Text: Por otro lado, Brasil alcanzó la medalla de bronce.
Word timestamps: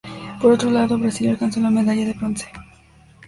Por 0.41 0.53
otro 0.53 0.71
lado, 0.71 0.97
Brasil 0.97 1.29
alcanzó 1.29 1.59
la 1.59 1.69
medalla 1.69 2.03
de 2.07 2.13
bronce. 2.13 2.47